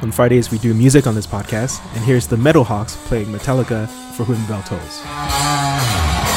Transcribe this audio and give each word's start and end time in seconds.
On 0.00 0.12
Fridays, 0.12 0.52
we 0.52 0.58
do 0.58 0.74
music 0.74 1.08
on 1.08 1.16
this 1.16 1.26
podcast, 1.26 1.84
and 1.96 2.04
here's 2.04 2.28
the 2.28 2.36
Metal 2.36 2.62
Hawks 2.62 2.96
playing 3.08 3.26
Metallica 3.26 3.88
for 4.14 4.22
Whom 4.22 4.46
Bell 4.46 4.62
Tolls. 4.62 6.27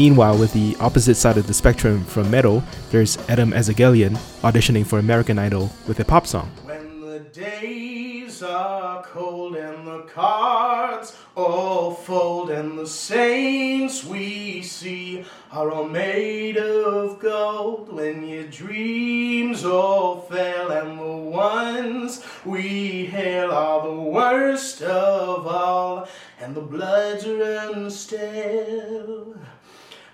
Meanwhile, 0.00 0.38
with 0.38 0.54
the 0.54 0.74
opposite 0.80 1.16
side 1.16 1.36
of 1.36 1.46
the 1.46 1.52
spectrum 1.52 2.06
from 2.06 2.30
metal, 2.30 2.64
there's 2.90 3.18
Adam 3.28 3.52
Ezegelian 3.52 4.14
auditioning 4.40 4.86
for 4.86 4.98
American 4.98 5.38
Idol 5.38 5.70
with 5.86 6.00
a 6.00 6.06
pop 6.06 6.26
song. 6.26 6.50
When 6.64 7.02
the 7.02 7.18
days 7.18 8.42
are 8.42 9.02
cold 9.02 9.56
and 9.56 9.86
the 9.86 10.04
cards 10.04 11.14
all 11.36 11.92
fold 11.92 12.48
and 12.48 12.78
the 12.78 12.86
saints 12.86 14.02
we 14.02 14.62
see 14.62 15.26
are 15.52 15.70
all 15.70 15.86
made 15.86 16.56
of 16.56 17.20
gold 17.20 17.92
when 17.92 18.26
your 18.26 18.44
dreams 18.44 19.66
all 19.66 20.22
fail 20.22 20.70
and 20.70 20.98
the 20.98 21.04
ones 21.04 22.24
we 22.46 23.04
hail 23.04 23.50
are 23.50 23.86
the 23.86 24.00
worst 24.00 24.80
of 24.80 25.46
all 25.46 26.08
and 26.40 26.54
the 26.54 26.62
bloods 26.62 27.26
run 27.26 27.90
stale 27.90 29.34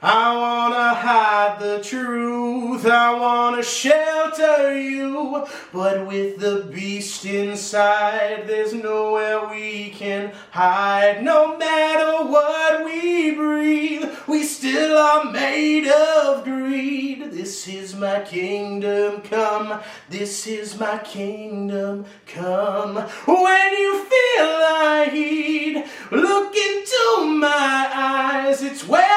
I 0.09 0.37
wanna 0.37 0.95
hide 0.95 1.59
the 1.59 1.83
truth, 1.83 2.87
I 2.87 3.13
wanna 3.13 3.65
shelter 3.65 4.79
you, 4.79 5.45
but 5.73 6.07
with 6.07 6.39
the 6.39 6.65
beast 6.73 7.25
inside, 7.25 8.45
there's 8.47 8.73
nowhere 8.73 9.49
we 9.49 9.91
can 9.91 10.33
hide. 10.53 11.25
No 11.25 11.59
matter 11.59 12.25
what 12.25 12.85
we 12.85 13.33
breathe, 13.33 14.09
we 14.29 14.45
still 14.45 14.97
are 14.97 15.25
made 15.25 15.89
of 15.89 16.45
greed. 16.45 17.33
This 17.33 17.67
is 17.67 17.97
my 17.97 18.21
kingdom 18.21 19.23
come, 19.23 19.81
this 20.09 20.47
is 20.47 20.79
my 20.79 20.99
kingdom 20.99 22.05
come. 22.29 22.95
When 22.95 23.73
you 23.73 24.05
feel 24.05 24.51
I 24.71 25.09
heed, 25.13 25.85
look 26.13 26.55
into 26.55 27.27
my 27.27 27.91
eyes, 27.93 28.63
it's 28.63 28.87
where 28.87 29.16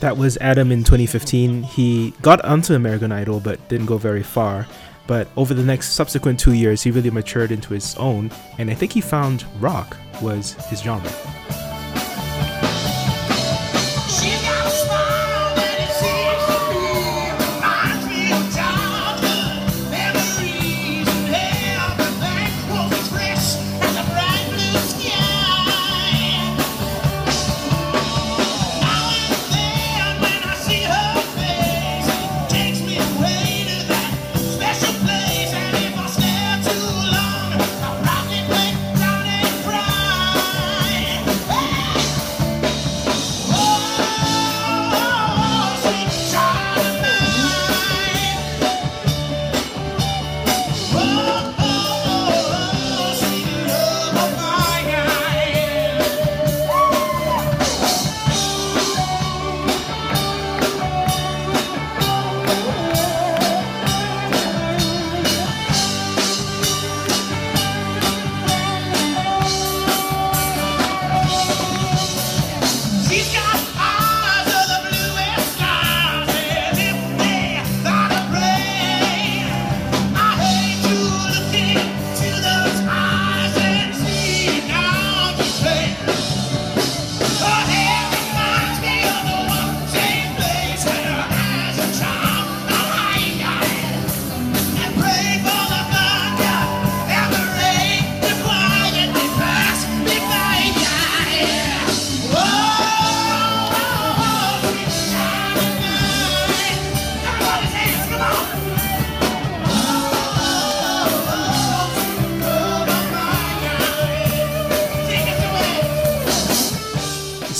That 0.00 0.16
was 0.16 0.38
Adam 0.40 0.72
in 0.72 0.82
2015. 0.82 1.62
He 1.62 2.14
got 2.22 2.42
onto 2.42 2.74
American 2.74 3.12
Idol 3.12 3.38
but 3.38 3.68
didn't 3.68 3.86
go 3.86 3.98
very 3.98 4.22
far. 4.22 4.66
But 5.06 5.28
over 5.36 5.52
the 5.52 5.62
next 5.62 5.92
subsequent 5.92 6.40
two 6.40 6.52
years, 6.52 6.82
he 6.82 6.90
really 6.90 7.10
matured 7.10 7.50
into 7.50 7.74
his 7.74 7.96
own, 7.96 8.30
and 8.58 8.70
I 8.70 8.74
think 8.74 8.92
he 8.92 9.00
found 9.00 9.44
rock 9.58 9.96
was 10.22 10.52
his 10.68 10.80
genre. 10.80 11.69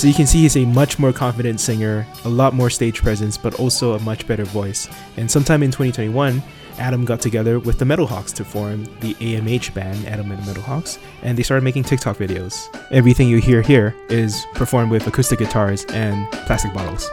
So 0.01 0.07
you 0.07 0.15
can 0.15 0.27
see 0.27 0.41
he's 0.41 0.57
a 0.57 0.65
much 0.65 0.99
more 0.99 1.13
confident 1.13 1.61
singer, 1.61 2.07
a 2.25 2.29
lot 2.31 2.55
more 2.55 2.71
stage 2.71 3.03
presence, 3.03 3.37
but 3.37 3.61
also 3.61 3.93
a 3.93 3.99
much 3.99 4.27
better 4.27 4.47
voice. 4.47 4.89
And 5.19 5.31
sometime 5.31 5.63
in 5.63 5.71
2021, 5.71 6.43
Adam 6.79 7.05
got 7.05 7.21
together 7.21 7.59
with 7.59 7.79
the 7.79 7.85
Metal 7.85 8.07
Hawks 8.07 8.33
to 8.33 8.45
form 8.47 8.85
the 9.01 9.13
AMH 9.17 9.75
band, 9.75 10.07
Adam 10.07 10.33
and 10.33 10.43
the 10.43 10.53
Metalhawks, 10.53 10.99
and 11.21 11.37
they 11.37 11.43
started 11.43 11.65
making 11.65 11.83
TikTok 11.83 12.17
videos. 12.17 12.75
Everything 12.91 13.29
you 13.29 13.43
hear 13.43 13.61
here 13.61 13.95
is 14.09 14.47
performed 14.55 14.91
with 14.91 15.07
acoustic 15.07 15.39
guitars 15.39 15.85
and 15.91 16.27
plastic 16.47 16.73
bottles. 16.73 17.07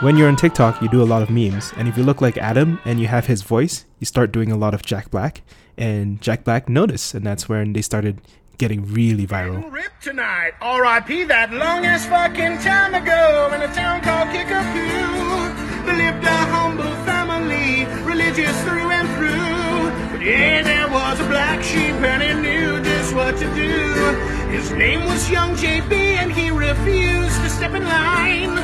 When 0.00 0.16
you're 0.16 0.28
on 0.28 0.36
TikTok, 0.36 0.80
you 0.80 0.88
do 0.88 1.02
a 1.02 1.04
lot 1.04 1.20
of 1.20 1.28
memes, 1.28 1.74
and 1.76 1.86
if 1.86 1.98
you 1.98 2.02
look 2.02 2.22
like 2.22 2.38
Adam 2.38 2.80
and 2.86 2.98
you 2.98 3.06
have 3.06 3.26
his 3.26 3.42
voice, 3.42 3.84
you 3.98 4.06
start 4.06 4.32
doing 4.32 4.50
a 4.50 4.56
lot 4.56 4.72
of 4.72 4.80
Jack 4.80 5.10
Black, 5.10 5.42
and 5.76 6.18
Jack 6.22 6.42
Black 6.42 6.70
noticed, 6.70 7.12
and 7.12 7.26
that's 7.26 7.50
when 7.50 7.74
they 7.74 7.82
started 7.82 8.18
getting 8.56 8.86
really 8.86 9.26
viral. 9.26 9.70
Rip 9.70 9.92
tonight. 10.00 10.52
R.I.P. 10.62 11.24
that 11.24 11.52
long 11.52 11.84
ass 11.84 12.06
fucking 12.06 12.60
time 12.64 12.94
ago 12.94 13.52
in 13.54 13.60
a 13.60 13.68
town 13.74 14.00
called 14.00 14.28
Kickapoo. 14.32 15.60
Lived 15.84 16.24
a 16.24 16.38
humble 16.48 16.96
family, 17.04 17.84
religious 18.02 18.56
through 18.64 18.88
and 18.88 19.08
through. 19.16 20.16
But 20.16 20.24
yeah, 20.24 20.62
there 20.62 20.88
was 20.88 21.20
a 21.20 21.28
black 21.28 21.62
sheep 21.62 21.96
and 22.00 22.22
he 22.22 22.32
knew 22.40 22.82
just 22.82 23.14
what 23.14 23.36
to 23.36 23.54
do. 23.54 24.39
His 24.50 24.72
name 24.72 25.04
was 25.04 25.30
Young 25.30 25.54
JB 25.54 25.92
and 25.92 26.32
he 26.32 26.50
refused 26.50 27.40
to 27.40 27.48
step 27.48 27.72
in 27.72 27.84
line. 27.84 28.58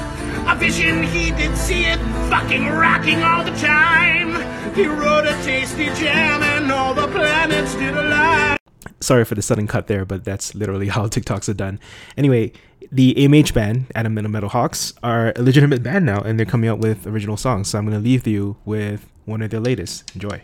A 0.48 0.56
vision 0.56 1.04
he 1.04 1.30
did 1.30 1.56
see 1.56 1.84
it 1.84 1.98
fucking 2.28 2.66
rocking 2.66 3.22
all 3.22 3.44
the 3.44 3.52
time. 3.52 4.34
He 4.74 4.86
wrote 4.86 5.26
a 5.26 5.32
tasty 5.44 5.86
jam 5.94 6.42
and 6.42 6.72
all 6.72 6.92
the 6.92 7.06
planets 7.06 7.74
did 7.76 7.96
align. 7.96 8.58
Sorry 9.00 9.24
for 9.24 9.36
the 9.36 9.42
sudden 9.42 9.68
cut 9.68 9.86
there, 9.86 10.04
but 10.04 10.24
that's 10.24 10.56
literally 10.56 10.88
how 10.88 11.06
TikToks 11.06 11.48
are 11.48 11.54
done. 11.54 11.78
Anyway, 12.16 12.52
the 12.90 13.14
AMH 13.14 13.54
band, 13.54 13.86
Adam 13.94 14.18
and 14.18 14.24
the 14.24 14.28
Metal 14.28 14.48
Hawks, 14.48 14.92
are 15.04 15.32
a 15.36 15.42
legitimate 15.42 15.84
band 15.84 16.04
now, 16.04 16.20
and 16.20 16.36
they're 16.36 16.46
coming 16.46 16.68
out 16.68 16.80
with 16.80 17.06
original 17.06 17.36
songs. 17.36 17.68
So 17.68 17.78
I'm 17.78 17.86
going 17.86 17.96
to 17.96 18.02
leave 18.02 18.26
you 18.26 18.56
with 18.64 19.08
one 19.24 19.40
of 19.40 19.50
their 19.50 19.60
latest. 19.60 20.12
Enjoy. 20.14 20.42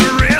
A 0.00 0.04
flick 0.18 0.37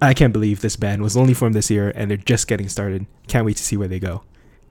I 0.00 0.14
can't 0.14 0.32
believe 0.32 0.60
this 0.60 0.76
band 0.76 1.02
was 1.02 1.16
only 1.16 1.34
formed 1.34 1.54
this 1.54 1.70
year 1.70 1.92
and 1.94 2.10
they're 2.10 2.16
just 2.16 2.46
getting 2.46 2.68
started. 2.68 3.06
Can't 3.26 3.44
wait 3.44 3.56
to 3.56 3.62
see 3.64 3.76
where 3.76 3.88
they 3.88 3.98
go. 3.98 4.22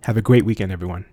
Have 0.02 0.16
a 0.16 0.22
great 0.22 0.46
weekend, 0.46 0.72
everyone. 0.72 1.06